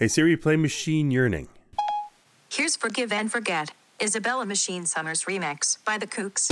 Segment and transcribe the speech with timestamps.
[0.00, 1.48] Hey Siri, play Machine Yearning.
[2.50, 6.50] Here's Forgive and Forget, Isabella Machine Summers remix by the Kooks.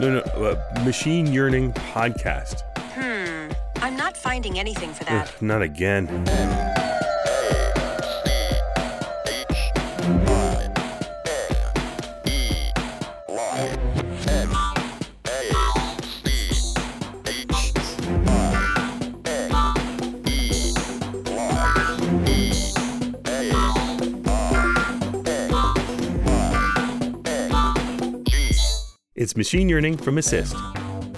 [0.00, 2.62] No, no, uh, Machine Yearning podcast.
[2.78, 3.52] Hmm,
[3.84, 5.28] I'm not finding anything for that.
[5.28, 6.06] Ugh, not again.
[29.36, 30.56] Machine Yearning from Assist.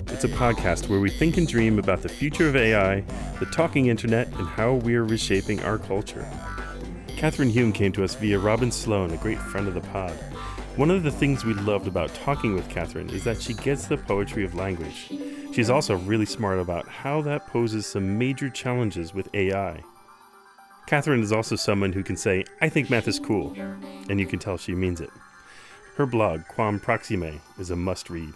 [0.09, 3.05] It's a podcast where we think and dream about the future of AI,
[3.39, 6.29] the talking internet, and how we are reshaping our culture.
[7.11, 10.11] Kathryn Hume came to us via Robin Sloan, a great friend of the pod.
[10.75, 13.97] One of the things we loved about talking with Kathryn is that she gets the
[13.97, 15.13] poetry of language.
[15.53, 19.81] She's also really smart about how that poses some major challenges with AI.
[20.89, 23.55] Kathryn is also someone who can say, I think math is cool,
[24.11, 25.11] and you can tell she means it.
[25.99, 28.35] Her blog, Quam Proxime, is a must read.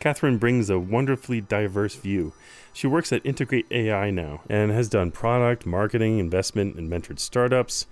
[0.00, 2.34] Kathryn brings a wonderfully diverse view.
[2.74, 7.86] She works at Integrate AI now and has done product, marketing, investment, and mentored startups.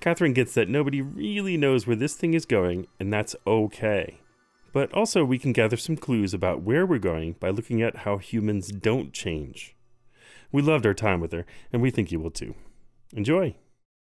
[0.00, 4.20] Kathryn gets that nobody really knows where this thing is going, and that's okay.
[4.72, 8.16] But also, we can gather some clues about where we're going by looking at how
[8.16, 9.76] humans don't change.
[10.50, 12.54] We loved our time with her, and we think you will too.
[13.12, 13.54] Enjoy!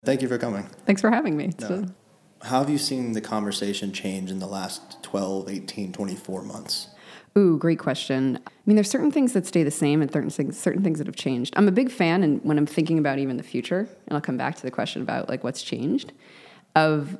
[0.05, 0.65] Thank you for coming.
[0.84, 1.47] Thanks for having me.
[1.47, 1.77] It's No.
[1.77, 1.95] a-
[2.43, 6.89] How have you seen the conversation change in the last 12, 18, 24 months?
[7.39, 8.39] Ooh, great question.
[8.47, 11.07] I mean, there's certain things that stay the same and certain things, certain things that
[11.07, 11.55] have changed.
[11.57, 14.37] I'm a big fan, and when I'm thinking about even the future, and I'll come
[14.37, 16.12] back to the question about like what's changed,
[16.75, 17.17] of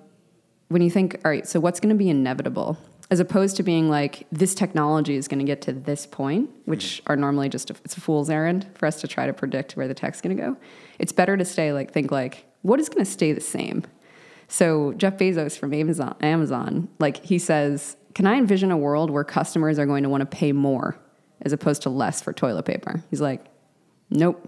[0.69, 2.77] when you think, all right, so what's going to be inevitable,
[3.11, 6.85] as opposed to being like this technology is going to get to this point, which
[6.85, 7.13] mm-hmm.
[7.13, 9.87] are normally just a, it's a fool's errand for us to try to predict where
[9.87, 10.57] the tech's going to go.
[10.99, 13.85] It's better to stay like think like what is going to stay the same.
[14.53, 19.25] So Jeff Bezos from Amazon, Amazon, like he says, can I envision a world where
[19.25, 20.95] customers are going to want to pay more
[21.41, 23.03] as opposed to less for toilet paper?
[23.09, 23.47] He's like,
[24.11, 24.47] nope,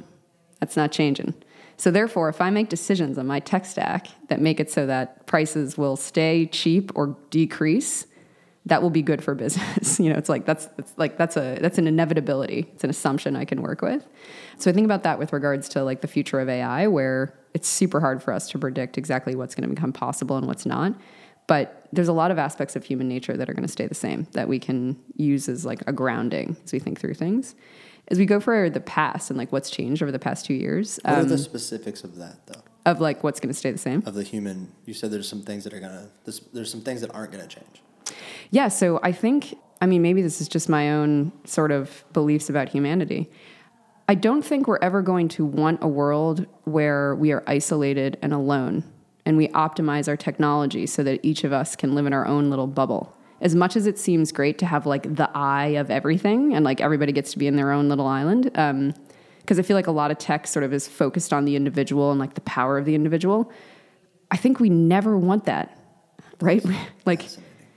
[0.61, 1.33] that's not changing.
[1.79, 5.25] So therefore, if I make decisions on my tech stack that make it so that
[5.25, 8.07] prices will stay cheap or decrease,
[8.67, 10.01] that will be good for business.
[10.01, 12.67] you know, it's like that's, that's like that's a that's an inevitability.
[12.75, 14.07] It's an assumption I can work with.
[14.59, 17.69] So I think about that with regards to like the future of AI, where it's
[17.69, 20.95] super hard for us to predict exactly what's going to become possible and what's not.
[21.47, 23.95] But there's a lot of aspects of human nature that are going to stay the
[23.95, 27.55] same that we can use as like a grounding as we think through things.
[28.09, 30.99] As we go for the past and like what's changed over the past two years
[31.05, 32.63] What are um, the specifics of that, though?
[32.87, 34.03] of like what's going to stay the same.
[34.07, 37.01] Of the human, you said there's some things that are gonna, there's, there's some things
[37.01, 37.83] that aren't gonna change.
[38.51, 42.49] Yeah, so I think, I mean, maybe this is just my own sort of beliefs
[42.49, 43.31] about humanity.
[44.09, 48.33] I don't think we're ever going to want a world where we are isolated and
[48.33, 48.85] alone
[49.27, 52.51] and we optimize our technology so that each of us can live in our own
[52.51, 53.17] little bubble.
[53.41, 56.81] As much as it seems great to have like the eye of everything and like
[56.81, 58.95] everybody gets to be in their own little island, um,
[59.41, 62.11] because I feel like a lot of tech sort of is focused on the individual
[62.11, 63.51] and like the power of the individual.
[64.31, 65.79] I think we never want that,
[66.41, 66.65] right?
[67.07, 67.27] like,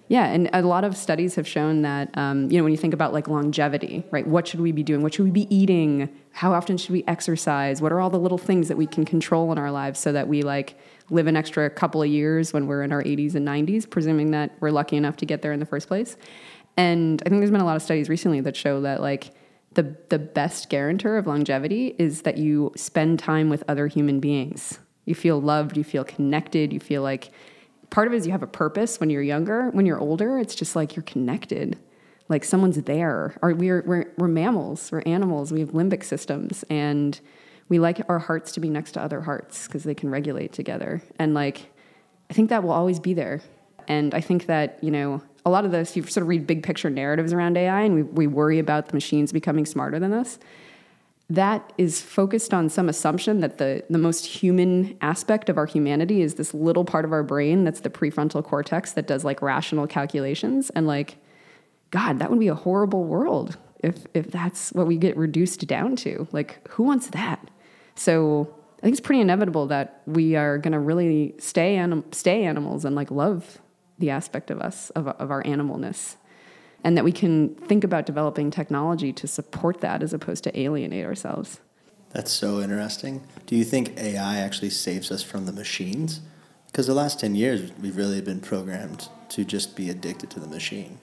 [0.09, 2.93] yeah, and a lot of studies have shown that um, you know when you think
[2.93, 4.25] about like longevity, right?
[4.25, 5.01] What should we be doing?
[5.01, 6.09] What should we be eating?
[6.31, 7.81] How often should we exercise?
[7.81, 10.27] What are all the little things that we can control in our lives so that
[10.29, 10.79] we like
[11.09, 14.51] live an extra couple of years when we're in our 80s and 90s, presuming that
[14.59, 16.15] we're lucky enough to get there in the first place?
[16.77, 19.31] And I think there's been a lot of studies recently that show that like
[19.73, 24.79] the the best guarantor of longevity is that you spend time with other human beings.
[25.03, 27.31] You feel loved, you feel connected, you feel like
[27.89, 29.69] part of it is you have a purpose when you're younger.
[29.71, 31.77] When you're older, it's just like you're connected.
[32.29, 33.37] Like someone's there.
[33.41, 37.19] Or we're we're we're mammals, we're animals, we have limbic systems and
[37.69, 41.01] we like our hearts to be next to other hearts because they can regulate together.
[41.19, 41.71] And like
[42.29, 43.41] I think that will always be there.
[43.87, 46.61] And I think that, you know, a lot of this, you sort of read big
[46.61, 50.39] picture narratives around AI and we, we worry about the machines becoming smarter than us.
[51.29, 56.21] That is focused on some assumption that the, the most human aspect of our humanity
[56.21, 59.87] is this little part of our brain that's the prefrontal cortex that does like rational
[59.87, 60.69] calculations.
[60.69, 61.17] And like,
[61.91, 65.95] God, that would be a horrible world if, if that's what we get reduced down
[65.97, 66.27] to.
[66.31, 67.49] Like, who wants that?
[67.95, 72.43] So I think it's pretty inevitable that we are going to really stay anim- stay
[72.43, 73.59] animals and like love
[73.99, 76.15] the aspect of us of, of our animalness,
[76.87, 81.05] and that we can think about developing technology to support that as opposed to alienate
[81.05, 81.59] ourselves.
[82.11, 83.27] That's so interesting.
[83.45, 86.21] Do you think AI actually saves us from the machines?
[86.67, 90.47] Because the last 10 years, we've really been programmed to just be addicted to the
[90.47, 90.99] machine.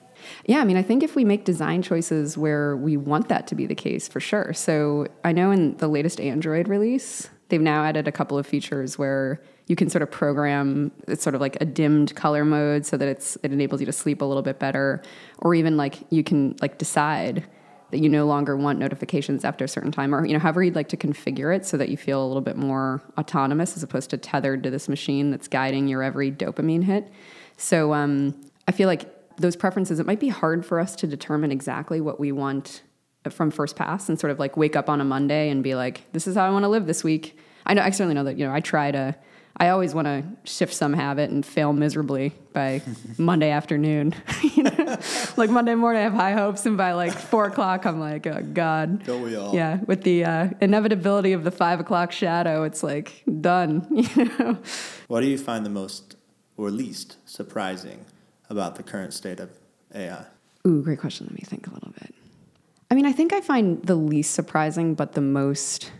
[0.47, 3.53] Yeah, I mean, I think if we make design choices where we want that to
[3.53, 4.53] be the case, for sure.
[4.53, 8.97] So I know in the latest Android release, They've now added a couple of features
[8.97, 12.97] where you can sort of program it's sort of like a dimmed color mode so
[12.97, 15.01] that it's it enables you to sleep a little bit better.
[15.39, 17.45] Or even like you can like decide
[17.91, 20.75] that you no longer want notifications after a certain time or you know however you'd
[20.75, 24.09] like to configure it so that you feel a little bit more autonomous as opposed
[24.09, 27.11] to tethered to this machine that's guiding your every dopamine hit.
[27.57, 31.51] So um, i feel like those preferences it might be hard for us to determine
[31.51, 32.83] exactly what we want
[33.29, 36.05] from first pass and sort of like wake up on a monday and be like
[36.11, 37.37] this is how i want to live this week.
[37.65, 39.15] I know i certainly know that you know i try to
[39.57, 42.81] I always want to shift some habit and fail miserably by
[43.17, 44.13] Monday afternoon.
[44.41, 44.97] you know,
[45.37, 48.41] like Monday morning, I have high hopes, and by like four o'clock, I'm like, oh
[48.41, 49.05] God.
[49.05, 49.55] Don't we all?
[49.55, 53.87] Yeah, with the uh, inevitability of the five o'clock shadow, it's like done.
[54.15, 54.57] You know.
[55.07, 56.15] What do you find the most
[56.57, 58.05] or least surprising
[58.49, 59.49] about the current state of
[59.93, 60.25] AI?
[60.67, 61.27] Ooh, great question.
[61.27, 62.13] Let me think a little bit.
[62.89, 65.91] I mean, I think I find the least surprising, but the most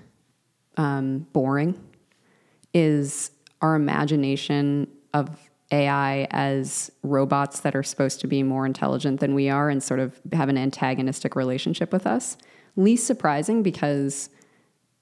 [0.78, 1.82] um, boring
[2.74, 3.32] is
[3.66, 9.50] our imagination of AI as robots that are supposed to be more intelligent than we
[9.50, 12.38] are and sort of have an antagonistic relationship with us.
[12.76, 14.30] Least surprising because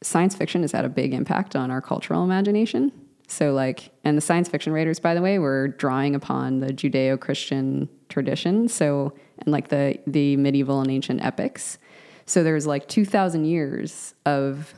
[0.01, 2.91] science fiction has had a big impact on our cultural imagination.
[3.27, 7.19] So, like, and the science fiction writers, by the way, were drawing upon the Judeo
[7.19, 8.69] Christian tradition.
[8.69, 11.77] So, and like the, the medieval and ancient epics.
[12.25, 14.73] So, there's like 2,000 years of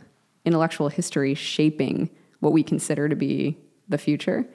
[0.45, 2.09] intellectual history shaping
[2.39, 4.45] what we consider to be the future,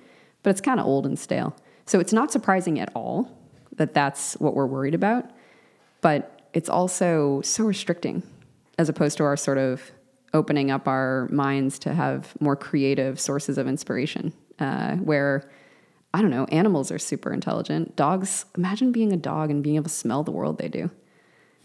[0.42, 1.56] but it's kind of old and stale.
[1.86, 3.36] So it's not surprising at all
[3.76, 5.30] that that's what we're worried about,
[6.00, 8.22] but it's also so restricting
[8.78, 9.90] as opposed to our sort of
[10.32, 15.50] opening up our minds to have more creative sources of inspiration uh, where
[16.14, 17.96] i don't know animals are super intelligent.
[17.96, 20.90] Dogs imagine being a dog and being able to smell the world they do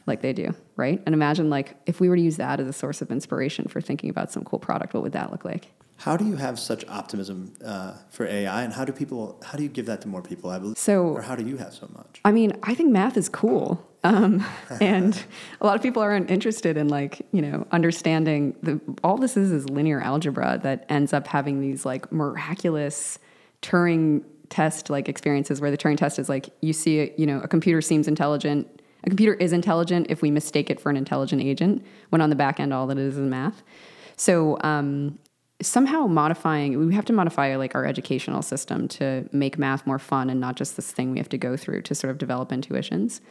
[0.08, 1.02] like they do right?
[1.06, 3.82] And imagine like if we were to use that as a source of inspiration for
[3.82, 6.86] thinking about some cool product what would that look like how do you have such
[6.88, 9.42] optimism uh, for AI, and how do people?
[9.44, 10.50] How do you give that to more people?
[10.50, 10.78] I believe.
[10.78, 12.20] So, or how do you have so much?
[12.26, 14.46] I mean, I think math is cool, um,
[14.82, 15.24] and
[15.62, 19.52] a lot of people aren't interested in like you know understanding the all this is
[19.52, 23.20] is linear algebra that ends up having these like miraculous
[23.62, 27.40] Turing test like experiences where the Turing test is like you see it, you know
[27.40, 28.68] a computer seems intelligent.
[29.06, 32.36] A computer is intelligent if we mistake it for an intelligent agent, when on the
[32.36, 33.64] back end all that is is math.
[34.18, 35.20] So um,
[35.62, 40.30] somehow modifying we have to modify like our educational system to make math more fun
[40.30, 43.22] and not just this thing we have to go through to sort of develop intuitions.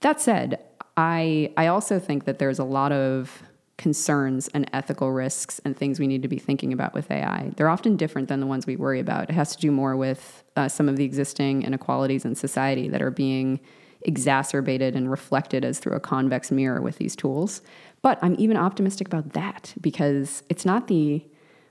[0.00, 0.58] That said
[0.96, 3.42] i i also think that there's a lot of
[3.76, 7.68] concerns and ethical risks and things we need to be thinking about with ai they're
[7.68, 9.28] often different than the ones we worry about.
[9.28, 13.02] It has to do more with uh, some of the existing inequalities in society that
[13.02, 13.60] are being
[14.00, 17.60] exacerbated and reflected as through a convex mirror with these tools.
[18.00, 21.22] But i'm even optimistic about that because it's not the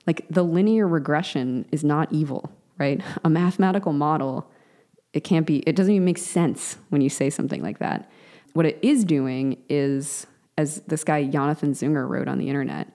[0.07, 3.01] like the linear regression is not evil, right?
[3.23, 4.49] A mathematical model,
[5.13, 8.09] it can't be, it doesn't even make sense when you say something like that.
[8.53, 12.87] What it is doing is, as this guy Jonathan Zunger wrote on the internet,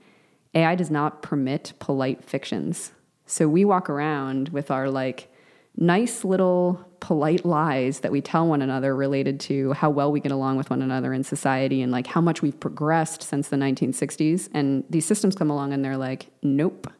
[0.55, 2.93] AI does not permit polite fictions.
[3.27, 5.33] So we walk around with our like
[5.77, 10.33] nice little polite lies that we tell one another related to how well we get
[10.33, 14.49] along with one another in society and like how much we've progressed since the 1960s.
[14.53, 16.93] And these systems come along and they're like, nope,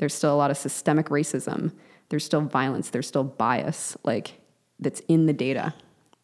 [0.00, 1.72] there's still a lot of systemic racism.
[2.08, 2.88] There's still violence.
[2.88, 4.40] There's still bias, like
[4.80, 5.74] that's in the data.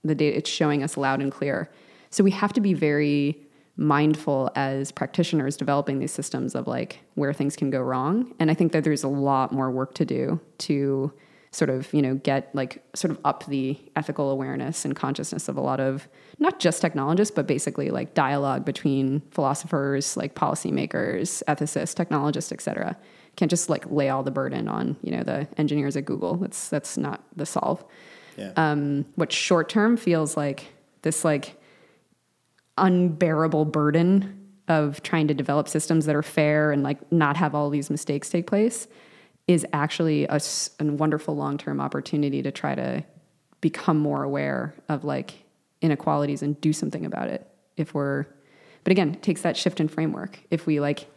[0.03, 1.71] The data it's showing us loud and clear.
[2.11, 3.39] So we have to be very
[3.77, 8.35] mindful as practitioners developing these systems of like where things can go wrong.
[8.39, 11.13] And I think that there's a lot more work to do to
[11.57, 15.57] sort of you know get like sort of up the ethical awareness and consciousness of
[15.57, 16.09] a lot of
[16.39, 22.97] not just technologists but basically like dialogue between philosophers like policymakers ethicists technologists et cetera
[23.37, 26.37] can't just like lay all the burden on you know the engineers at Google.
[26.37, 27.85] That's that's not the solve.
[28.37, 28.53] Yeah.
[28.57, 30.67] Um, what short term feels like
[31.03, 31.61] this like
[32.77, 37.71] unbearable burden of trying to develop systems that are fair and like not have all
[37.71, 38.89] these mistakes take place
[39.47, 40.41] is actually a,
[40.81, 43.05] a wonderful long term opportunity to try to
[43.61, 45.45] become more aware of like
[45.81, 48.27] inequalities and do something about it if we're
[48.85, 51.09] but again it takes that shift in framework if we like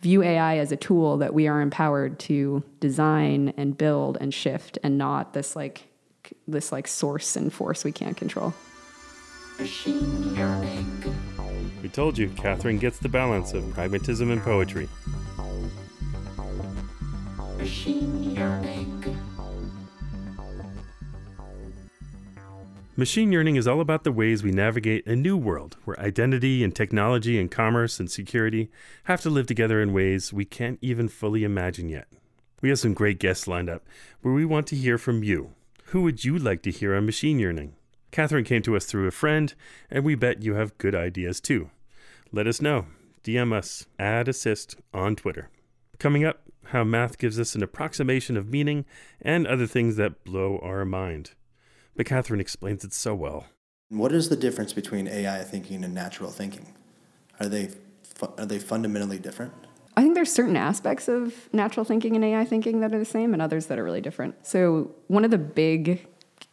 [0.00, 4.78] view AI as a tool that we are empowered to design and build and shift
[4.82, 5.88] and not this like
[6.46, 8.52] this like source and force we can't control.
[11.82, 14.88] We told you Kathryn gets the balance of pragmatism and poetry.
[22.98, 26.74] Machine Yearning is all about the ways we navigate a new world where identity and
[26.74, 28.70] technology and commerce and security
[29.04, 32.08] have to live together in ways we can't even fully imagine yet.
[32.62, 33.84] We have some great guests lined up
[34.22, 35.52] where we want to hear from you.
[35.86, 37.72] Who would you like to hear on Machine Yearning?
[38.12, 39.52] Kathryn came to us through a friend,
[39.90, 41.70] and we bet you have good ideas too.
[42.32, 42.86] Let us know.
[43.22, 45.50] DM us, add assist on Twitter.
[45.98, 48.84] Coming up, how math gives us an approximation of meaning
[49.20, 51.32] and other things that blow our mind
[51.96, 53.46] but Kathryn explains it so well.
[53.88, 56.74] What is the difference between AI thinking and natural thinking?
[57.40, 57.70] Are they
[58.02, 59.52] fu- are they fundamentally different?
[59.96, 63.32] I think there's certain aspects of natural thinking and AI thinking that are the same,
[63.32, 64.46] and others that are really different.
[64.46, 66.06] So one of the big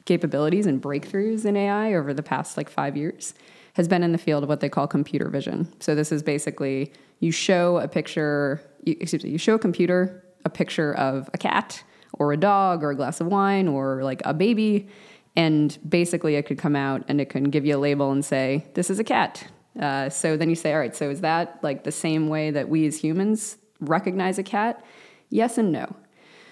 [0.05, 3.33] capabilities and breakthroughs in AI over the past like five years
[3.73, 5.73] has been in the field of what they call computer vision.
[5.79, 10.23] So this is basically you show a picture, you, excuse me, you show a computer
[10.45, 14.21] a picture of a cat or a dog or a glass of wine or like
[14.25, 14.87] a baby,
[15.35, 18.65] and basically, it could come out and it can give you a label and say,
[18.75, 19.47] this is a cat.
[19.79, 22.69] Uh, so then you say, all right, so is that like the same way that
[22.69, 24.85] we as humans recognize a cat?
[25.29, 25.95] Yes and no.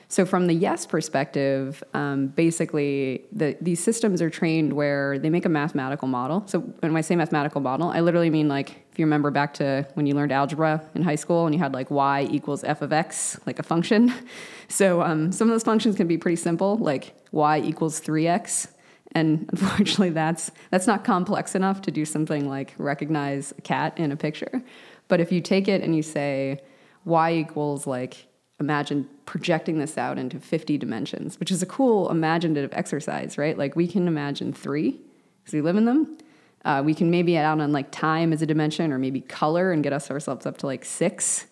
[0.08, 5.46] So from the yes perspective, um, basically the, these systems are trained where they make
[5.46, 6.44] a mathematical model.
[6.48, 9.88] So when I say mathematical model, I literally mean like if you remember back to
[9.94, 12.92] when you learned algebra in high school and you had like y equals f of
[12.92, 14.14] x, like a function.
[14.68, 18.72] So um, some of those functions can be pretty simple, like y equals 3x.
[19.12, 24.14] And unfortunately, that's that's not complex enough to do something like recognize a cat in
[24.14, 24.64] a picture.
[25.10, 26.62] But if you take it and you say
[27.04, 28.28] y equals like
[28.62, 33.58] imagine projecting this out into 50 dimensions, which is a cool imaginative exercise, right?
[33.58, 35.02] Like we can imagine three
[35.42, 36.18] because we live in them.
[36.64, 39.84] Uh, we can maybe add on like time as a dimension or maybe color and
[39.84, 41.48] get us ourselves up to like six.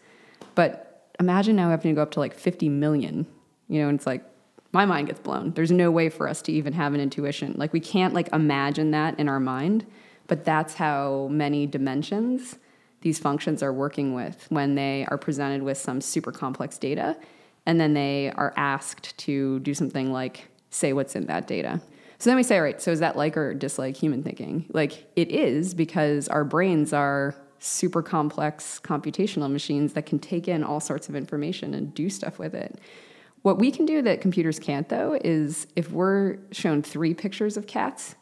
[0.55, 3.25] But imagine now having to go up to like 50 million,
[3.67, 4.23] you know, and it's like
[4.71, 5.51] my mind gets blown.
[5.53, 7.55] There's no way for us to even have an intuition.
[7.57, 9.85] Like we can't like imagine that in our mind,
[10.27, 12.57] but that's how many dimensions
[13.01, 17.17] these functions are working with when they are presented with some super complex data
[17.65, 21.81] and then they are asked to do something like say what's in that data.
[22.19, 24.65] So then we say, all right, so is that like or dislike human thinking?
[24.73, 30.63] Like it is because our brains are super complex computational machines that can take in
[30.63, 32.79] all sorts of information and do stuff with it.
[33.41, 37.67] What we can do that computers can't, though, is if we're shown three pictures of
[37.67, 38.15] cats,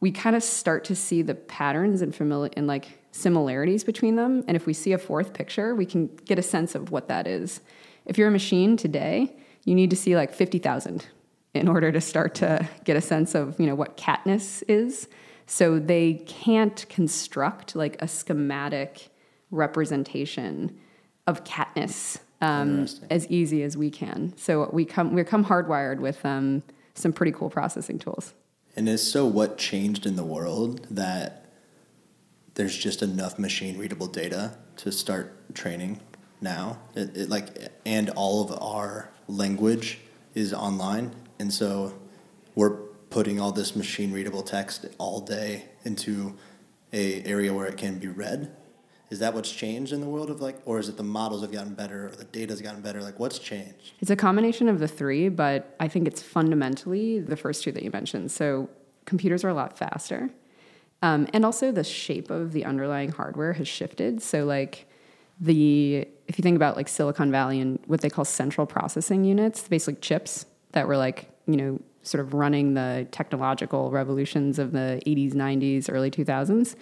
[0.00, 4.42] we kind of start to see the patterns and familiar and like similarities between them.
[4.48, 7.28] And if we see a fourth picture, we can get a sense of what that
[7.28, 7.60] is.
[8.06, 11.06] If you're a machine today, you need to see like 50,000
[11.54, 15.08] in order to start to get a sense of, you know, what catness is.
[15.46, 19.10] So they can't construct like a schematic
[19.50, 20.78] representation
[21.26, 24.34] of catness um, as easy as we can.
[24.36, 26.62] So we come we come hardwired with um,
[26.94, 28.34] some pretty cool processing tools.
[28.76, 31.46] And is so what changed in the world that
[32.54, 36.00] there's just enough machine readable data to start training
[36.40, 36.78] now.
[36.94, 37.48] It, it like
[37.86, 40.00] and all of our language
[40.34, 41.92] is online, and so
[42.54, 42.70] we're
[43.10, 46.38] putting all this machine readable text all day into
[46.94, 48.56] a area where it can be read.
[49.10, 51.52] Is that what's changed in the world of like or is it the models have
[51.52, 53.02] gotten better or the data's gotten better?
[53.02, 53.92] Like what's changed?
[54.00, 57.82] It's a combination of the three but i think it's fundamentally the first two that
[57.82, 58.30] you mentioned.
[58.30, 58.70] So
[59.04, 60.30] computers are a lot faster.
[61.02, 64.22] Um, and also the shape of the underlying hardware has shifted.
[64.22, 64.86] So like
[65.38, 69.68] the if you think about like silicon valley and what they call central processing units
[69.68, 75.00] basically chips that were like you know sort of running the technological revolutions of the
[75.06, 76.76] 80s 90s early 2000s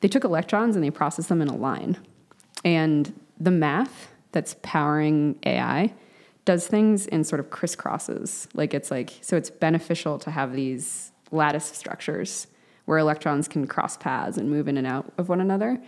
[0.00, 1.96] they took electrons and they processed them in a line.
[2.64, 5.94] And the math that's powering AI
[6.44, 8.48] does things in sort of crisscrosses.
[8.54, 12.46] Like it's like, so it's beneficial to have these lattice structures
[12.84, 15.80] where electrons can cross paths and move in and out of one another.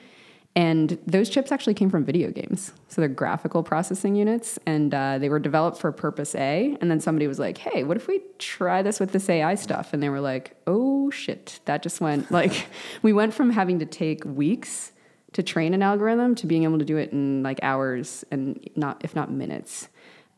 [0.56, 2.72] And those chips actually came from video games.
[2.88, 6.76] So they're graphical processing units, and uh, they were developed for purpose A.
[6.80, 9.92] And then somebody was like, hey, what if we try this with this AI stuff?
[9.92, 12.66] And they were like, oh shit, that just went like,
[13.02, 14.92] we went from having to take weeks
[15.32, 19.04] to train an algorithm to being able to do it in like hours and not,
[19.04, 19.88] if not minutes.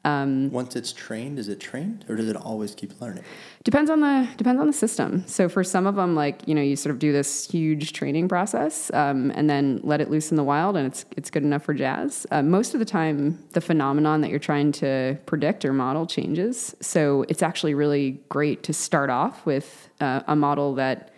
[0.03, 3.23] Um, Once it's trained, is it trained or does it always keep learning?
[3.65, 5.25] Depends on the depends on the system.
[5.27, 8.27] So for some of them, like you know, you sort of do this huge training
[8.27, 11.65] process um, and then let it loose in the wild, and it's it's good enough
[11.65, 12.27] for jazz.
[12.31, 16.75] Uh, most of the time, the phenomenon that you're trying to predict or model changes.
[16.81, 21.13] So it's actually really great to start off with uh, a model that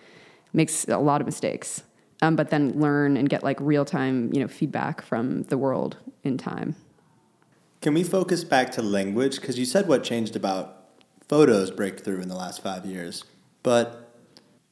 [0.53, 1.85] makes a lot of mistakes,
[2.21, 5.99] um, but then learn and get like real time you know feedback from the world
[6.25, 6.75] in time.
[7.83, 9.41] Can we focus back to language?
[9.41, 10.85] Because you said what changed about
[11.29, 13.25] photos breakthrough in the last five years,
[13.63, 13.99] but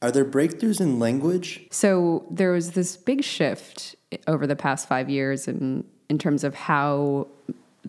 [0.01, 1.67] Are there breakthroughs in language?
[1.69, 3.95] So there was this big shift
[4.27, 7.27] over the past five years in in terms of how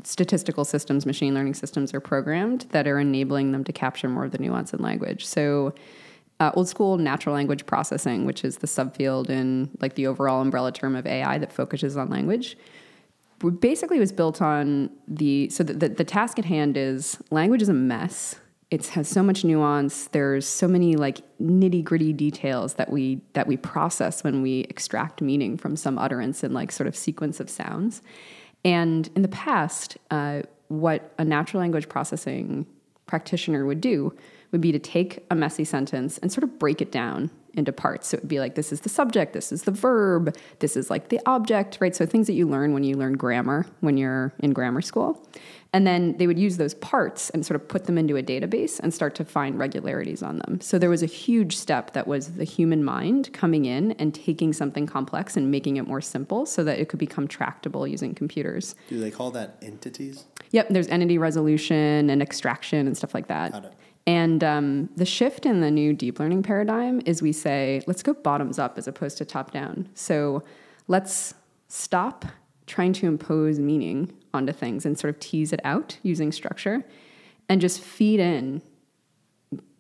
[0.05, 4.31] statistical systems, machine learning systems are programmed that are enabling them to capture more of
[4.31, 5.27] the nuance in language.
[5.27, 5.75] So
[6.39, 10.71] uh, old school natural language processing, which is the subfield in like the overall umbrella
[10.71, 12.57] term of AI that focuses on language,
[13.51, 17.69] basically was built on the so the, the, the task at hand is language is
[17.69, 18.37] a mess.
[18.71, 20.07] It has so much nuance.
[20.09, 25.21] There's so many like nitty gritty details that we that we process when we extract
[25.21, 28.03] meaning from some utterance and like sort of sequence of sounds.
[28.65, 32.67] And in the past uh, what a natural language processing
[33.07, 34.15] practitioner would do
[34.53, 38.09] would be to take a messy sentence and sort of break it down into parts.
[38.09, 40.91] So it would be like, this is the subject, this is the verb, this is
[40.91, 41.95] like the object, right?
[41.95, 45.27] So things that you learn when you learn grammar when you're in grammar school.
[45.75, 48.79] And then they would use those parts and sort of put them into a database
[48.79, 50.61] and start to find regularities on them.
[50.61, 54.53] So there was a huge step that was the human mind coming in and taking
[54.53, 58.75] something complex and making it more simple so that it could become tractable using computers.
[58.91, 60.25] Do they call that entities?
[60.51, 63.75] Yep, there's entity resolution and extraction and stuff like that.
[64.07, 68.15] And um, the shift in the new deep learning paradigm is we say, let's go
[68.15, 69.89] bottoms up as opposed to top down.
[69.95, 70.43] So
[70.89, 71.35] let's
[71.69, 72.25] stop
[72.67, 76.85] trying to impose meaning onto things and sort of tease it out using structure
[77.49, 78.63] and just feed in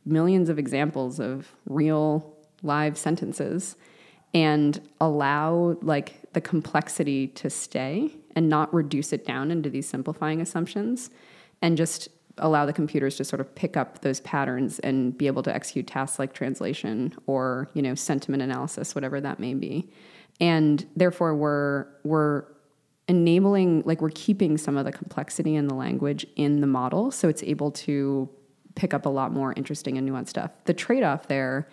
[0.04, 3.76] millions of examples of real live sentences
[4.34, 10.40] and allow like the complexity to stay and not reduce it down into these simplifying
[10.40, 11.10] assumptions
[11.60, 12.08] and just
[12.38, 15.86] allow the computers to sort of pick up those patterns and be able to execute
[15.86, 19.90] tasks like translation or you know sentiment analysis whatever that may be.
[20.40, 22.44] And therefore we're we're
[23.08, 27.28] enabling like we're keeping some of the complexity in the language in the model so
[27.28, 28.28] it's able to
[28.74, 30.50] pick up a lot more interesting and nuanced stuff.
[30.64, 31.68] The trade-off there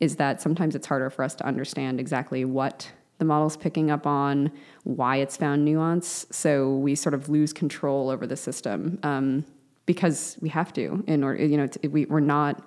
[0.00, 4.06] is that sometimes it's harder for us to understand exactly what the model's picking up
[4.06, 4.50] on
[4.84, 8.98] why it's found nuance so we sort of lose control over the system.
[9.02, 9.44] Um,
[9.88, 12.62] because we have to in order you know we, we're not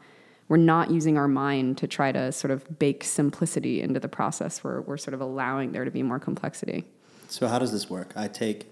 [0.50, 4.66] we're not using our mind to try to sort of bake simplicity into the process.
[4.66, 6.84] We're, we're sort of allowing there to be more complexity.
[7.30, 8.12] So how does this work?
[8.18, 8.70] I take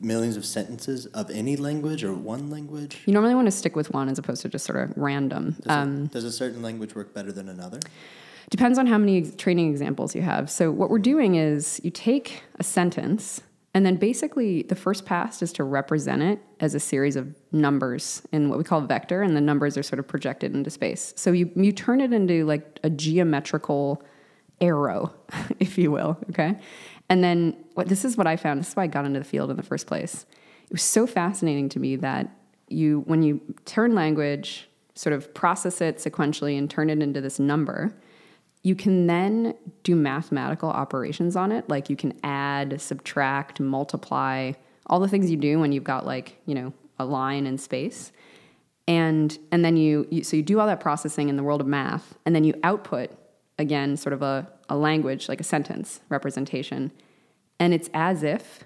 [0.00, 2.98] millions of sentences of any language or one language?
[3.06, 5.56] You normally want to stick with one as opposed to just sort of random.
[5.60, 7.78] Does, um, does a certain language work better than another?
[8.50, 10.50] Depends on how many training examples you have.
[10.50, 13.40] So what we're doing is you take a sentence
[13.74, 18.22] and then basically, the first pass is to represent it as a series of numbers
[18.30, 21.14] in what we call a vector, and the numbers are sort of projected into space.
[21.16, 24.02] So you, you turn it into like a geometrical
[24.60, 25.14] arrow,
[25.58, 26.58] if you will, okay?
[27.08, 29.24] And then what this is what I found, this is why I got into the
[29.24, 30.26] field in the first place.
[30.64, 32.30] It was so fascinating to me that
[32.68, 37.38] you when you turn language, sort of process it sequentially and turn it into this
[37.38, 37.94] number,
[38.62, 41.68] you can then do mathematical operations on it.
[41.68, 44.52] Like you can add, subtract, multiply,
[44.86, 48.12] all the things you do when you've got like, you know, a line in space.
[48.86, 51.66] And and then you, you so you do all that processing in the world of
[51.66, 53.10] math, and then you output
[53.58, 56.90] again sort of a, a language, like a sentence representation.
[57.60, 58.64] And it's as if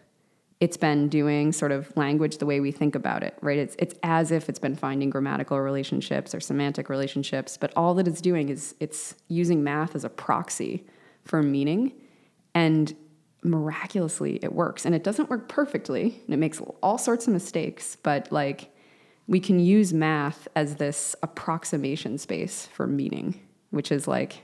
[0.58, 3.58] it's been doing sort of language the way we think about it, right?
[3.58, 8.08] It's it's as if it's been finding grammatical relationships or semantic relationships, but all that
[8.08, 10.86] it's doing is it's using math as a proxy
[11.24, 11.92] for meaning
[12.54, 12.96] and
[13.42, 14.86] miraculously it works.
[14.86, 18.74] And it doesn't work perfectly, and it makes all sorts of mistakes, but like
[19.26, 23.40] we can use math as this approximation space for meaning,
[23.70, 24.42] which is like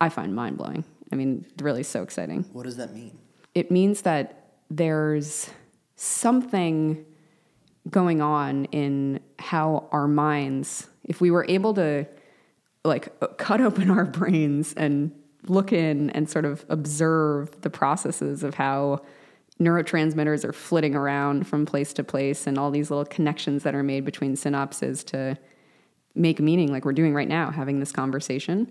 [0.00, 0.84] I find mind-blowing.
[1.12, 2.44] I mean, really so exciting.
[2.52, 3.16] What does that mean?
[3.54, 5.50] It means that there's
[5.96, 7.04] something
[7.90, 12.06] going on in how our minds, if we were able to
[12.84, 15.12] like cut open our brains and
[15.46, 19.00] look in and sort of observe the processes of how
[19.60, 23.82] neurotransmitters are flitting around from place to place and all these little connections that are
[23.82, 25.38] made between synapses to
[26.14, 28.70] make meaning like we're doing right now having this conversation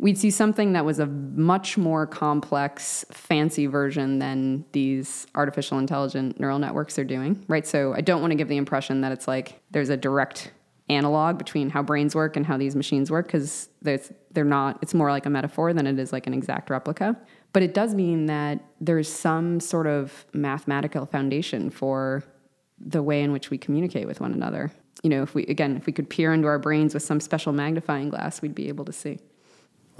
[0.00, 6.40] we'd see something that was a much more complex, fancy version than these artificial intelligent
[6.40, 7.66] neural networks are doing, right?
[7.66, 10.52] So I don't want to give the impression that it's like there's a direct
[10.88, 15.10] analog between how brains work and how these machines work because they're not, it's more
[15.10, 17.14] like a metaphor than it is like an exact replica.
[17.52, 22.24] But it does mean that there's some sort of mathematical foundation for
[22.78, 24.70] the way in which we communicate with one another.
[25.02, 27.52] You know, if we, again, if we could peer into our brains with some special
[27.52, 29.18] magnifying glass, we'd be able to see.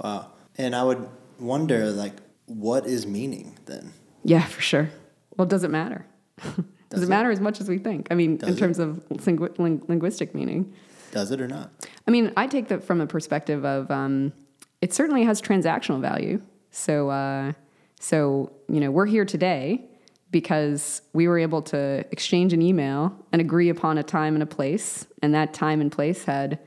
[0.01, 0.31] Wow.
[0.57, 1.07] And I would
[1.39, 2.13] wonder, like,
[2.45, 3.93] what is meaning then?
[4.23, 4.89] Yeah, for sure.
[5.37, 6.05] Well, does it matter?
[6.37, 6.53] does,
[6.89, 8.07] does it, it, matter as much as we think?
[8.11, 8.87] I mean, does in terms it?
[8.87, 10.73] of lingu- ling- linguistic meaning.
[11.11, 11.71] Does it or not?
[12.07, 14.33] I mean, I take that from a perspective of um,
[14.81, 16.41] it certainly has transactional value.
[16.71, 17.53] So, uh,
[17.99, 19.83] so you know, we're here today
[20.31, 24.45] because we were able to exchange an email and agree upon a time and a
[24.45, 26.57] place, and that time and place had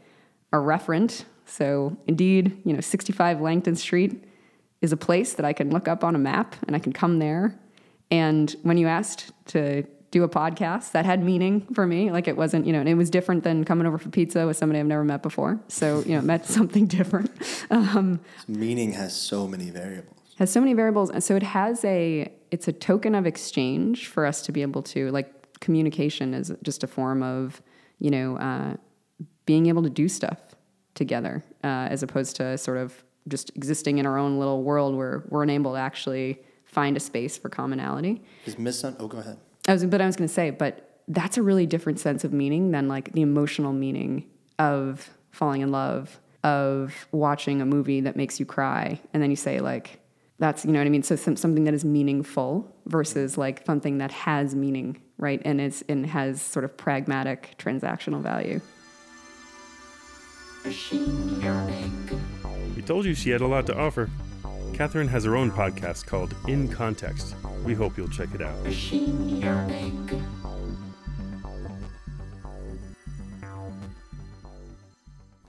[0.53, 1.25] a referent.
[1.47, 4.25] So, indeed, you know, 65 Langton Street
[4.81, 7.19] is a place that I can look up on a map and I can come
[7.19, 7.59] there.
[8.11, 12.13] And when you asked to do a podcast that had meaning for me.
[12.13, 14.57] Like it wasn't, you know, and it was different than coming over for pizza with
[14.57, 15.59] somebody I've never met before.
[15.67, 17.33] So, you know, met something different.
[17.69, 20.15] Um, Meaning has so many variables.
[20.39, 21.11] has so many variables.
[21.11, 24.83] And so it has a, it's a token of exchange for us to be able
[24.83, 27.61] to, like, communication is just a form of,
[27.99, 28.77] you know, uh,
[29.47, 30.39] being able to do stuff
[30.95, 35.25] together uh, as opposed to sort of just existing in our own little world where
[35.29, 38.23] we're unable to actually find a space for commonality.
[38.47, 39.39] Is miss oh go ahead.
[39.67, 42.33] I was, but I was going to say, but that's a really different sense of
[42.33, 44.25] meaning than like the emotional meaning
[44.59, 49.37] of falling in love, of watching a movie that makes you cry, and then you
[49.37, 50.01] say like,
[50.39, 51.03] that's you know what I mean.
[51.03, 55.41] So some, something that is meaningful versus like something that has meaning, right?
[55.45, 58.61] And it's and has sort of pragmatic transactional value.
[60.65, 60.73] We
[62.87, 64.09] told you she had a lot to offer.
[64.73, 67.35] Kathryn has her own podcast called In Context.
[67.65, 68.57] We hope you'll check it out.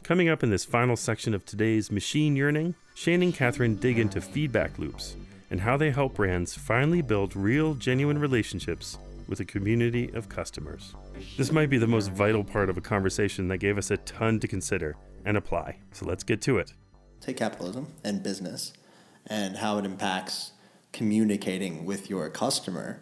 [0.03, 4.21] Coming up in this final section of today's Machine Yearning, Shane and Kathryn dig into
[4.21, 5.15] feedback loops
[5.49, 8.97] and how they help brands finally build real, genuine relationships
[9.27, 10.93] with a community of customers.
[11.37, 14.39] This might be the most vital part of a conversation that gave us a ton
[14.39, 15.77] to consider and apply.
[15.91, 16.73] So let's get to it.
[17.19, 18.73] Take capitalism and business
[19.27, 20.51] and how it impacts
[20.93, 23.01] communicating with your customer.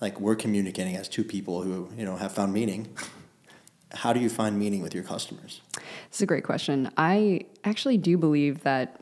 [0.00, 2.94] Like we're communicating as two people who, you know, have found meaning.
[3.92, 5.60] how do you find meaning with your customers?
[6.08, 6.90] It's a great question.
[6.96, 9.00] I actually do believe that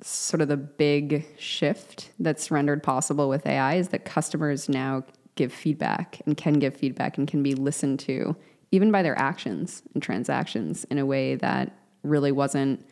[0.00, 5.02] sort of the big shift that's rendered possible with AI is that customers now
[5.38, 8.36] give feedback and can give feedback and can be listened to,
[8.72, 11.72] even by their actions and transactions, in a way that
[12.02, 12.84] really wasn't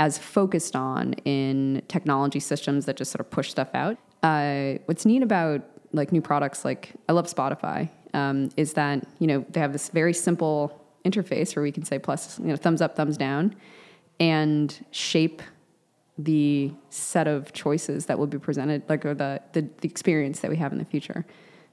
[0.00, 3.98] as focused on in technology systems that just sort of push stuff out.
[4.22, 5.60] Uh, what's neat about
[5.92, 9.90] like new products, like I love Spotify, um, is that you know they have this
[9.90, 13.54] very simple interface where we can say plus, you know, thumbs up, thumbs down,
[14.18, 15.42] and shape
[16.16, 20.50] the set of choices that will be presented, like or the the, the experience that
[20.50, 21.26] we have in the future.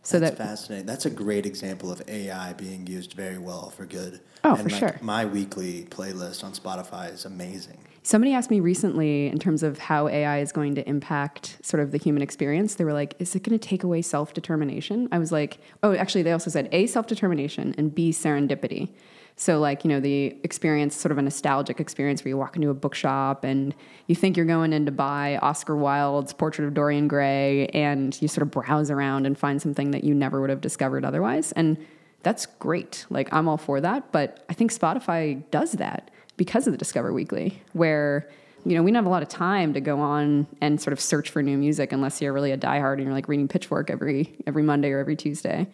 [0.04, 0.88] So That's that fascinating.
[0.88, 4.20] That's a great example of AI being used very well for good.
[4.44, 5.00] Oh, and for like sure.
[5.02, 7.78] My weekly playlist on Spotify is amazing.
[8.04, 11.92] Somebody asked me recently in terms of how AI is going to impact sort of
[11.92, 12.76] the human experience.
[12.76, 15.08] They were like, is it going to take away self determination?
[15.12, 18.90] I was like, oh, actually, they also said A, self determination, and B, serendipity.
[19.36, 22.70] So, like, you know, the experience, sort of a nostalgic experience where you walk into
[22.70, 23.74] a bookshop and
[24.08, 28.28] you think you're going in to buy Oscar Wilde's Portrait of Dorian Gray, and you
[28.28, 31.52] sort of browse around and find something that you never would have discovered otherwise.
[31.54, 31.78] And
[32.24, 33.06] that's great.
[33.10, 34.12] Like, I'm all for that.
[34.12, 38.30] But I think Spotify does that because of the Discover Weekly, where
[38.66, 41.00] you know we don't have a lot of time to go on and sort of
[41.00, 44.36] search for new music unless you're really a diehard and you're like reading Pitchfork every
[44.46, 45.68] every Monday or every Tuesday.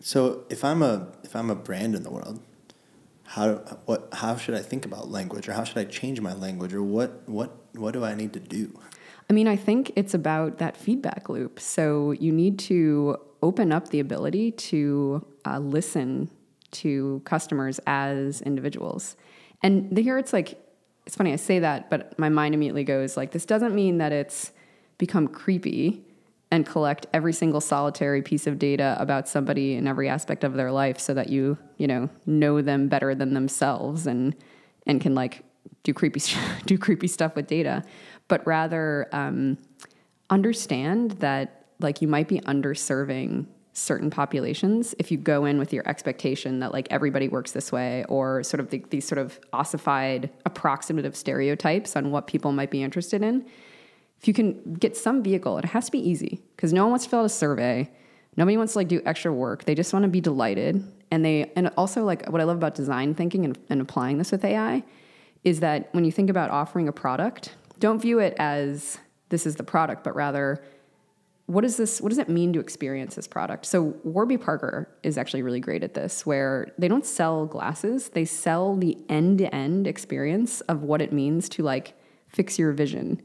[0.00, 2.40] So if I'm a if I'm a brand in the world,
[3.24, 3.54] how
[3.86, 6.82] what how should I think about language, or how should I change my language, or
[6.82, 8.78] what what what do I need to do?
[9.28, 11.58] I mean, I think it's about that feedback loop.
[11.58, 16.30] So you need to open up the ability to uh, listen
[16.72, 19.16] to customers as individuals.
[19.62, 20.58] And here it's like,
[21.06, 24.12] it's funny, I say that, but my mind immediately goes like, this doesn't mean that
[24.12, 24.52] it's
[24.98, 26.03] become creepy
[26.54, 30.70] and collect every single solitary piece of data about somebody in every aspect of their
[30.70, 34.36] life so that you, you know, know them better than themselves and,
[34.86, 35.42] and can like
[35.82, 36.20] do creepy,
[36.66, 37.82] do creepy stuff with data,
[38.28, 39.58] but rather um,
[40.30, 45.86] understand that like you might be underserving certain populations if you go in with your
[45.88, 50.30] expectation that like everybody works this way or sort of the, these sort of ossified
[50.46, 53.44] approximative stereotypes on what people might be interested in.
[54.20, 57.04] If you can get some vehicle it has to be easy because no one wants
[57.04, 57.90] to fill out a survey.
[58.36, 59.64] Nobody wants to like do extra work.
[59.64, 60.84] They just want to be delighted.
[61.10, 64.32] And they and also like what i love about design thinking and, and applying this
[64.32, 64.82] with ai
[65.44, 69.54] is that when you think about offering a product don't view it as this is
[69.54, 70.64] the product but rather
[71.46, 73.66] what is this what does it mean to experience this product?
[73.66, 78.08] So warby parker is actually really great at this where they don't sell glasses.
[78.10, 81.94] They sell the end-to-end experience of what it means to like
[82.28, 83.20] fix your vision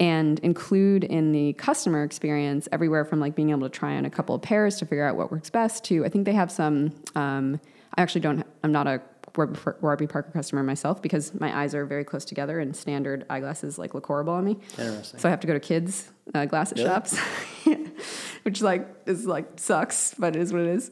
[0.00, 4.10] and include in the customer experience everywhere from like being able to try on a
[4.10, 6.92] couple of pairs to figure out what works best to i think they have some
[7.14, 7.60] um,
[7.96, 9.00] i actually don't i'm not a
[9.36, 13.78] Warby Warby Parker customer myself because my eyes are very close together and standard eyeglasses
[13.78, 14.58] like look horrible on me.
[14.76, 15.20] Interesting.
[15.20, 16.88] So I have to go to kids uh, glasses Really?
[16.88, 17.18] shops,
[18.42, 20.90] which like is like sucks, but it is what it is.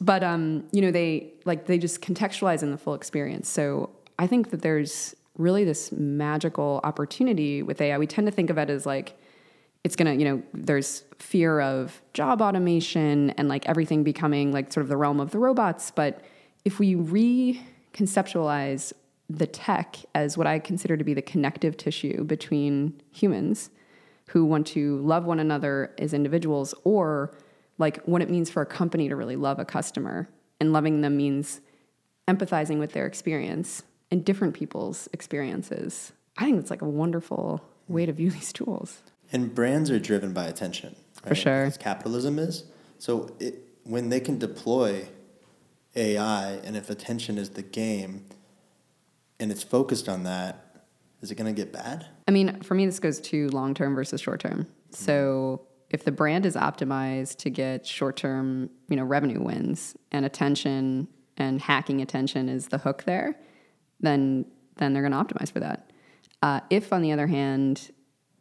[0.00, 3.48] But um, you know, they like they just contextualize in the full experience.
[3.48, 7.96] So I think that there's really this magical opportunity with AI.
[7.96, 9.18] We tend to think of it as like
[9.84, 14.82] it's gonna, you know, there's fear of job automation and like everything becoming like sort
[14.82, 15.90] of the realm of the robots.
[15.92, 16.22] But
[16.64, 18.92] if we reconceptualize
[19.30, 23.70] the tech as what I consider to be the connective tissue between humans
[24.28, 27.32] who want to love one another as individuals, or
[27.78, 30.28] like what it means for a company to really love a customer,
[30.60, 31.60] and loving them means
[32.26, 36.12] empathizing with their experience and different people's experiences.
[36.36, 39.02] I think it's like a wonderful way to view these tools.
[39.32, 40.96] And brands are driven by attention.
[41.24, 41.36] Right?
[41.36, 41.64] sure.
[41.64, 42.64] As capitalism is.
[42.98, 45.08] So it, when they can deploy
[45.96, 48.24] AI and if attention is the game
[49.40, 50.64] and it's focused on that,
[51.20, 52.06] is it going to get bad?
[52.26, 54.60] I mean, for me, this goes to long term versus short term.
[54.60, 54.94] Mm-hmm.
[54.94, 60.24] So if the brand is optimized to get short term, you know, revenue wins and
[60.24, 63.36] attention and hacking attention is the hook there,
[64.00, 64.44] then
[64.76, 65.90] then they're going to optimize for that.
[66.40, 67.90] Uh, if, on the other hand,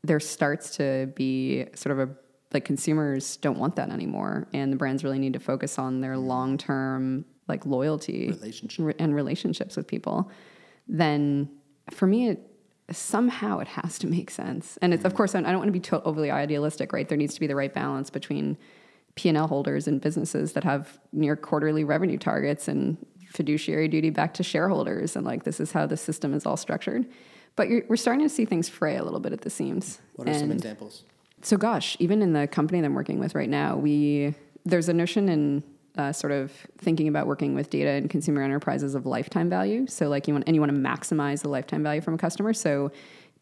[0.03, 2.15] there starts to be sort of a
[2.53, 6.17] like consumers don't want that anymore, and the brands really need to focus on their
[6.17, 8.85] long term like loyalty Relationship.
[8.85, 10.31] re- and relationships with people,
[10.87, 11.49] then
[11.91, 12.41] for me, it
[12.91, 14.77] somehow it has to make sense.
[14.81, 17.07] And it's of course I don't want to be to- overly idealistic, right?
[17.07, 18.57] There needs to be the right balance between
[19.15, 22.97] P and L holders and businesses that have near quarterly revenue targets and
[23.37, 27.05] fiduciary duty back to shareholders, and like this is how the system is all structured.
[27.55, 29.99] But you're, we're starting to see things fray a little bit at the seams.
[30.15, 31.03] What are some examples?
[31.41, 34.33] so, gosh, even in the company that I'm working with right now, we
[34.65, 35.63] there's a notion in
[35.97, 39.87] uh, sort of thinking about working with data and consumer enterprises of lifetime value.
[39.87, 42.53] So, like you want and you want to maximize the lifetime value from a customer.
[42.53, 42.91] So,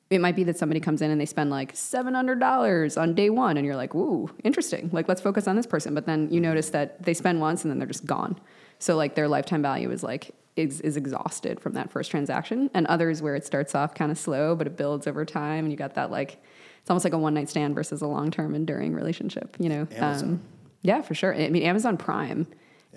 [0.10, 3.16] it might be that somebody comes in and they spend like seven hundred dollars on
[3.16, 4.90] day one, and you're like, "Ooh, interesting!
[4.92, 7.72] Like, let's focus on this person." But then you notice that they spend once and
[7.72, 8.40] then they're just gone.
[8.86, 12.86] So, like their lifetime value is like is, is exhausted from that first transaction, and
[12.86, 15.76] others where it starts off kind of slow, but it builds over time, and you
[15.76, 16.38] got that like
[16.82, 19.58] it's almost like a one night stand versus a long term enduring relationship.
[19.60, 19.88] You know,
[20.22, 20.42] Um,
[20.84, 21.34] yeah, for sure.
[21.34, 22.46] I mean, Amazon Prime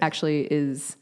[0.03, 0.99] actually is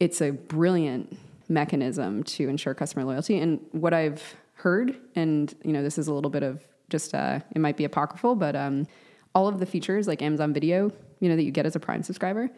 [0.00, 1.16] it's a brilliant
[1.48, 3.38] mechanism to ensure customer loyalty.
[3.38, 7.40] And what I've heard, and you know, this is a little bit of just uh,
[7.54, 8.86] it might be apocryphal, but um,
[9.34, 12.02] all of the features like Amazon Video, you know, that you get as a Prime
[12.02, 12.50] subscriber,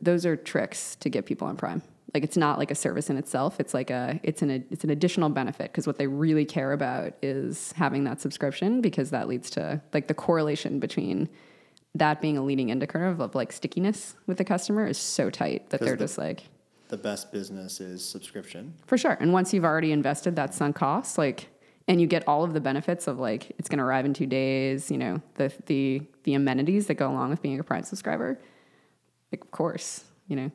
[0.00, 1.82] those are tricks to get people on Prime.
[2.14, 3.60] Like it's not like a service in itself.
[3.60, 7.12] It's like a it's an it's an additional benefit because what they really care about
[7.22, 11.28] is having that subscription because that leads to like the correlation between
[11.94, 15.70] that being a leading indicator of, of like stickiness with the customer is so tight
[15.70, 16.44] that they're the- just like
[16.88, 18.74] The best business is subscription.
[18.86, 19.16] for sure.
[19.20, 21.48] And once you've already invested that sunk cost, like,
[21.88, 24.26] and you get all of the benefits of like it's going to arrive in two
[24.26, 28.38] days, you know, the the the amenities that go along with being a Prime subscriber.
[29.32, 30.50] Of course, you know.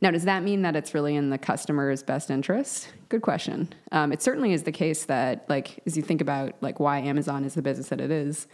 [0.00, 2.88] Now, does that mean that it's really in the customer's best interest?
[3.08, 3.72] Good question.
[3.90, 7.44] Um, it certainly is the case that, like, as you think about like why Amazon
[7.44, 8.46] is the business that it is,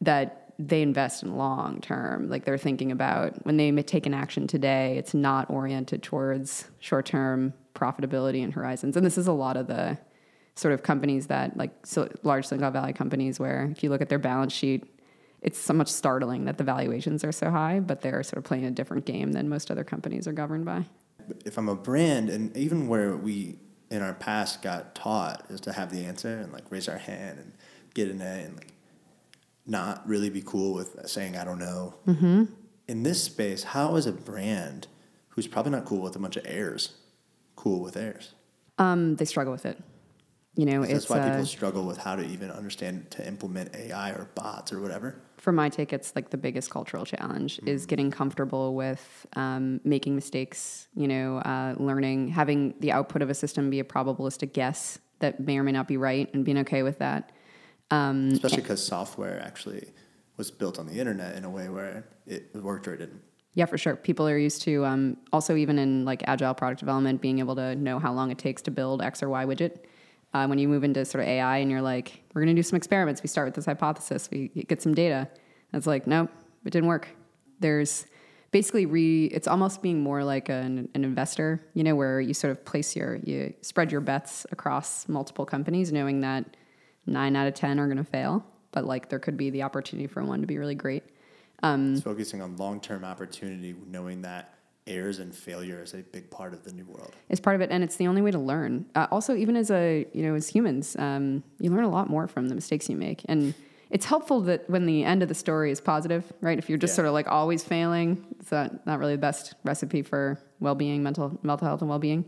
[0.00, 2.28] that they invest in long term.
[2.28, 7.06] Like they're thinking about when they take an action today, it's not oriented towards short
[7.06, 8.96] term profitability and horizons.
[8.96, 9.98] And this is a lot of the
[10.56, 14.10] sort of companies that like so large Silicon Valley companies where if you look at
[14.10, 14.84] their balance sheet,
[15.42, 18.64] it's so much startling that the valuations are so high, but they're sort of playing
[18.64, 20.84] a different game than most other companies are governed by.
[21.44, 23.58] if I'm a brand, and even where we
[23.90, 27.38] in our past got taught is to have the answer and like raise our hand
[27.38, 27.52] and
[27.94, 28.72] get an A and like
[29.66, 31.94] not really be cool with saying I don't know.
[32.06, 32.44] Mm-hmm.
[32.88, 34.88] In this space, how is a brand
[35.28, 36.94] who's probably not cool with a bunch of airs
[37.56, 38.34] cool with airs?
[38.78, 39.78] Um, they struggle with it.
[40.56, 44.10] You know, it's That's why people struggle with how to even understand to implement AI
[44.10, 45.20] or bots or whatever.
[45.40, 50.14] For my take, it's like the biggest cultural challenge is getting comfortable with um, making
[50.14, 50.88] mistakes.
[50.94, 55.40] You know, uh, learning, having the output of a system be a probabilistic guess that
[55.40, 57.32] may or may not be right, and being okay with that.
[57.90, 59.92] Um, Especially because software actually
[60.36, 63.22] was built on the internet in a way where it worked or it didn't.
[63.54, 63.96] Yeah, for sure.
[63.96, 67.74] People are used to um, also even in like agile product development, being able to
[67.74, 69.80] know how long it takes to build X or Y widget.
[70.32, 72.62] Uh, when you move into sort of AI and you're like, we're going to do
[72.62, 73.20] some experiments.
[73.22, 74.28] We start with this hypothesis.
[74.30, 75.28] We get some data.
[75.72, 76.30] And it's like, nope,
[76.64, 77.08] it didn't work.
[77.58, 78.06] There's
[78.50, 79.26] basically re.
[79.26, 82.96] It's almost being more like an, an investor, you know, where you sort of place
[82.96, 86.56] your you spread your bets across multiple companies, knowing that
[87.06, 90.06] nine out of ten are going to fail, but like there could be the opportunity
[90.06, 91.04] for one to be really great.
[91.94, 94.54] It's focusing on long term opportunity, knowing that
[94.90, 97.14] errors and failure is a big part of the new world.
[97.28, 98.86] It's part of it, and it's the only way to learn.
[98.94, 102.26] Uh, also, even as a you know as humans, um, you learn a lot more
[102.26, 103.54] from the mistakes you make, and
[103.90, 106.58] it's helpful that when the end of the story is positive, right?
[106.58, 106.96] If you're just Yeah.
[106.96, 111.38] sort of like always failing, it's not, not really the best recipe for well-being, mental
[111.42, 112.24] mental health, and well-being.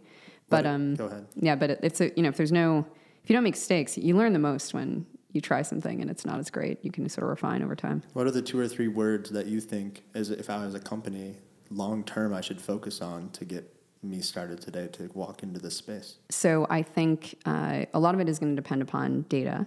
[0.49, 1.27] But um, go ahead.
[1.37, 2.87] Yeah, but it, it's a you know if there's no
[3.23, 6.27] if you don't make mistakes, you learn the most when you try something and it's
[6.27, 6.79] not as great.
[6.85, 8.03] You can sort of refine over time.
[8.13, 10.81] What are the two or three words that you think, as if I was a
[10.81, 11.37] company,
[11.73, 15.77] long term, I should focus on to get me started today to walk into this
[15.77, 16.17] space?
[16.31, 19.67] So I think uh, a lot of it is going to depend upon data.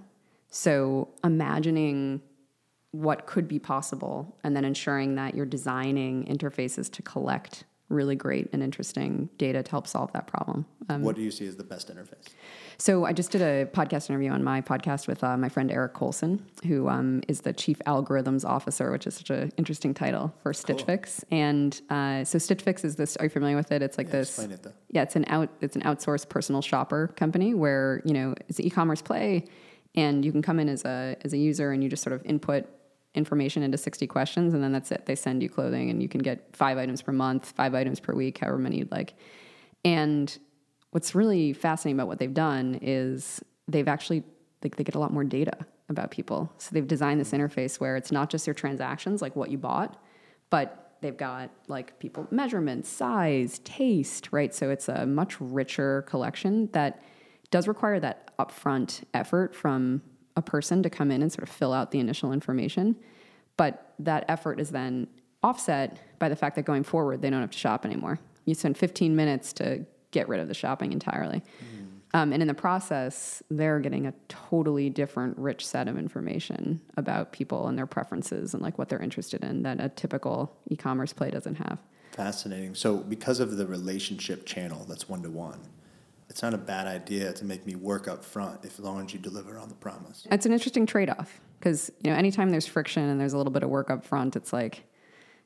[0.49, 2.21] So imagining
[2.91, 8.49] what could be possible and then ensuring that you're designing interfaces to collect really great
[8.51, 10.65] and interesting data to help solve that problem.
[10.89, 12.27] Um, what do you see as the best interface?
[12.77, 15.93] so I just did a podcast interview on my podcast with uh, my friend Eric
[15.93, 20.51] Colson, who um, is the chief algorithms officer, which is such an interesting title for
[20.53, 21.23] Stitch Fix.
[21.31, 23.15] And uh, so Stitch Fix is this.
[23.17, 23.81] Are you familiar with it?
[23.81, 24.29] It's like Yeah, this.
[24.29, 24.73] explain it, though.
[24.89, 25.49] Yeah, it's an out.
[25.61, 29.45] It's an outsourced personal shopper company where you know it's an e-commerce play,
[29.95, 32.25] and you can come in as a as a user and you just sort of
[32.25, 32.65] input
[33.15, 36.21] information into 60 questions and then that's it they send you clothing and you can
[36.21, 39.13] get five items per month five items per week however many you'd like
[39.83, 40.37] and
[40.91, 44.23] what's really fascinating about what they've done is they've actually
[44.63, 45.57] like they get a lot more data
[45.89, 46.51] about people.
[46.57, 50.01] So they've designed this interface where it's not just your transactions, like what you bought,
[50.49, 54.53] but they've got like people measurements, size, taste, right?
[54.53, 57.03] So it's a much richer collection that
[57.51, 60.01] does require that upfront effort from
[60.35, 62.95] a person to come in and sort of fill out the initial information.
[63.57, 65.07] But that effort is then
[65.43, 68.19] offset by the fact that going forward, they don't have to shop anymore.
[68.45, 71.43] You spend 15 minutes to get rid of the shopping entirely.
[72.15, 77.33] Um, and in the process, they're getting a totally different, rich set of information about
[77.33, 81.29] people and their preferences and like what they're interested in that a typical e-commerce play
[81.29, 81.77] doesn't have.
[82.13, 82.73] Fascinating.
[82.73, 85.59] So, because of the relationship channel that's one to one,
[86.35, 89.13] it's not a bad idea to make me work up front if as long as
[89.13, 90.27] you deliver on the promise.
[90.29, 93.63] It's an interesting trade-off because you know anytime there's friction and there's a little bit
[93.63, 94.83] of work up front, it's like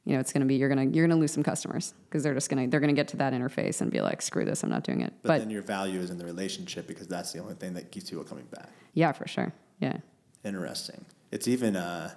[0.04, 1.94] you know it's going to be you're going to you're going to lose some customers
[2.06, 4.20] because they're just going to they're going to get to that interface and be like
[4.20, 5.14] screw this, I'm not doing it.
[5.22, 7.92] But, But, then your value is in the relationship because that's the only thing that
[7.92, 8.72] keeps people coming back.
[8.96, 9.54] yeah, for sure.
[9.80, 9.98] Yeah.
[10.44, 11.06] Interesting.
[11.30, 12.16] It's even uh,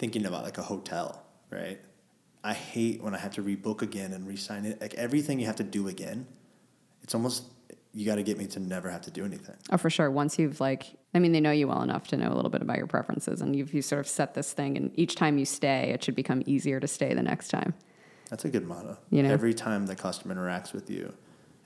[0.00, 1.78] thinking about like a hotel, right?
[2.42, 4.80] I hate when I have to rebook again and re-sign it.
[4.80, 6.26] Like everything you have to do again.
[7.04, 7.44] It's almost
[7.94, 9.54] you got to get me to never have to do anything.
[9.70, 10.10] Oh, for sure.
[10.10, 12.60] Once you've like, I mean, they know you well enough to know a little bit
[12.60, 15.44] about your preferences, and you've you sort of set this thing, and each time you
[15.44, 17.72] stay, it should become easier to stay the next time.
[18.30, 18.98] That's a good motto.
[19.10, 19.30] You know?
[19.30, 21.14] Every time the customer interacts with you,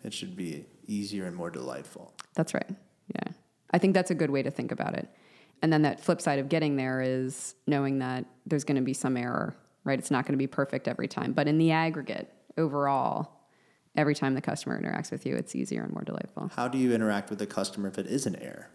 [0.04, 2.12] it should be easier and more delightful.
[2.34, 2.68] That's right.
[3.14, 3.32] Yeah,
[3.70, 5.08] I think that's a good way to think about it.
[5.62, 8.92] And then that flip side of getting there is knowing that there's going to be
[8.92, 9.98] some error, right?
[9.98, 13.38] It's not going to be perfect every time, but in the aggregate, overall,
[13.98, 16.50] every time the customer interacts with you, it's easier and more delightful.
[16.54, 18.70] How do you interact with the customer if it is an error?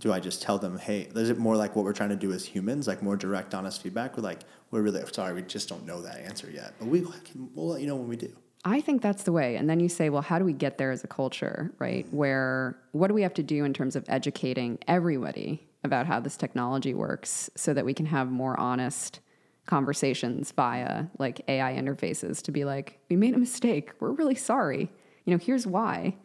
[0.00, 2.32] Do I just tell them, hey, is it more like what we're trying to do
[2.32, 4.16] as humans, like more direct, honest feedback?
[4.16, 4.40] We're like,
[4.72, 7.80] we're really sorry, we just don't know that answer yet, but we can, we'll let
[7.80, 8.32] you know when we do.
[8.64, 9.54] I think that's the way.
[9.54, 12.04] And then you say, well, how do we get there as a culture, right?
[12.06, 12.16] Mm-hmm.
[12.16, 16.36] Where what do we have to do in terms of educating everybody about how this
[16.36, 19.20] technology works so that we can have more honest
[19.66, 23.90] conversations via like AI interfaces to be like, we made a mistake.
[24.00, 24.90] We're really sorry.
[25.24, 26.16] You know, here's why.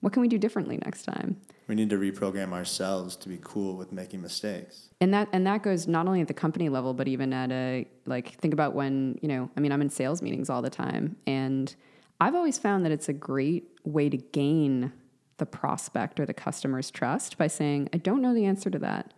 [0.00, 1.36] What can we do differently next time?
[1.68, 4.88] We need to reprogram ourselves to be cool with making mistakes.
[5.00, 7.86] and that and that goes not only at the company level but even at a
[8.04, 11.16] like think about when you know i mean i'm in sales meetings all the time
[11.26, 11.76] and
[12.20, 14.92] i've always found that it's a great way to gain
[15.38, 19.14] the prospect or the customer's trust by saying i don't know the answer to that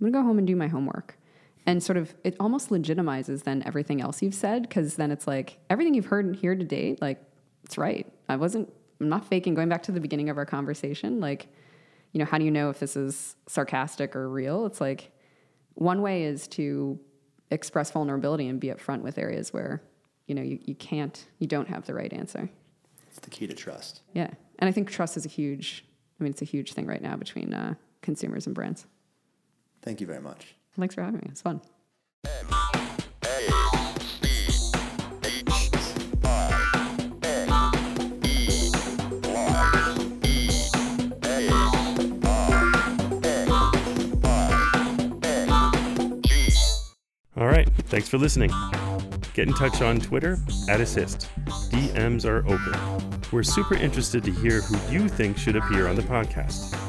[0.00, 1.17] i'm going to go home and do my homework
[1.66, 5.58] and sort of it almost legitimizes then everything else you've said because then it's like
[5.70, 7.22] everything you've heard and here to date like
[7.64, 11.20] it's right i wasn't i'm not faking going back to the beginning of our conversation
[11.20, 11.48] like
[12.12, 14.66] you know, how do you know if this is sarcastic or real?
[14.66, 15.12] It's like
[15.74, 16.98] one way is to
[17.50, 19.82] express vulnerability and be upfront with areas where,
[20.26, 22.48] you know, you, you can't, you don't have the right answer.
[23.08, 24.02] It's the key to trust.
[24.14, 24.30] Yeah.
[24.58, 25.84] And I think trust is a huge,
[26.18, 28.86] I mean, it's a huge thing right now between uh, consumers and brands.
[29.82, 30.54] Thank you very much.
[30.78, 31.26] Thanks for having me.
[31.30, 31.60] It's fun.
[47.36, 48.50] All right, thanks for listening.
[49.34, 50.38] Get in touch on Twitter
[50.68, 51.28] at Assist.
[51.70, 53.20] DMs are open.
[53.32, 56.87] We're super interested to hear who you think should appear on the podcast.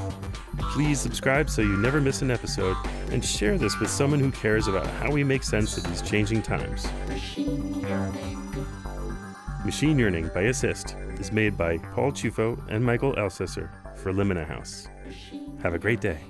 [0.80, 2.78] Please subscribe so you never miss an episode
[3.12, 6.42] and share this with someone who cares about how we make sense of these changing
[6.42, 6.88] times.
[9.66, 14.88] Machine Yearning by Assist is made by Paul Chufo and Michael Elsesser for Limina House.
[15.62, 16.22] Have a great day.